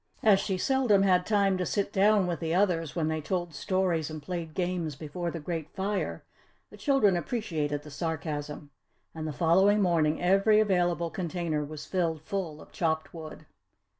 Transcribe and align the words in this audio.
As 0.23 0.39
she 0.39 0.57
seldom 0.57 1.03
had 1.03 1.27
time 1.27 1.59
to 1.59 1.63
sit 1.67 1.93
down 1.93 2.25
with 2.25 2.39
the 2.39 2.55
others 2.55 2.95
when 2.95 3.07
they 3.07 3.21
told 3.21 3.53
stories 3.53 4.09
and 4.09 4.19
played 4.19 4.55
games 4.55 4.95
before 4.95 5.29
the 5.29 5.39
great 5.39 5.69
fire, 5.75 6.23
the 6.71 6.75
children 6.77 7.15
appreciated 7.15 7.83
the 7.83 7.91
sarcasm. 7.91 8.71
And 9.13 9.27
the 9.27 9.31
following 9.31 9.79
morning 9.79 10.19
every 10.19 10.59
available 10.59 11.11
container 11.11 11.63
was 11.63 11.85
filled 11.85 12.23
full 12.23 12.59
of 12.63 12.71
chopped 12.71 13.13
wood. 13.13 13.45